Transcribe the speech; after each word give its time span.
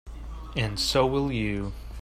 And 0.55 0.79
so 0.79 1.05
will 1.05 1.31
you. 1.31 1.73